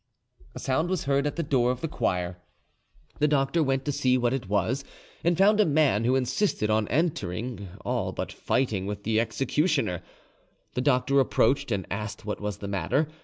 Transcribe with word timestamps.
A 0.55 0.59
sound 0.59 0.89
was 0.89 1.03
heard 1.03 1.27
at 1.27 1.35
the 1.35 1.43
door 1.43 1.69
of 1.69 1.81
the 1.81 1.87
choir. 1.87 2.37
The 3.19 3.27
doctor 3.27 3.61
went 3.61 3.85
to 3.85 3.91
see 3.91 4.17
what 4.17 4.33
it 4.33 4.49
was, 4.49 4.83
and 5.23 5.37
found 5.37 5.59
a 5.59 5.63
man 5.67 6.05
who 6.05 6.15
insisted 6.15 6.71
on 6.71 6.87
entering, 6.87 7.67
all 7.85 8.11
but 8.11 8.31
fighting 8.31 8.87
with 8.87 9.03
the 9.03 9.19
executioner. 9.19 10.01
The 10.73 10.81
doctor 10.81 11.19
approached 11.19 11.71
and 11.71 11.85
asked 11.91 12.25
what 12.25 12.41
was 12.41 12.57
the 12.57 12.67
matter. 12.67 13.09